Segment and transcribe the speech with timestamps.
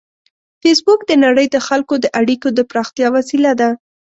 [0.61, 3.69] فېسبوک د نړۍ د خلکو د اړیکو د پراختیا وسیله ده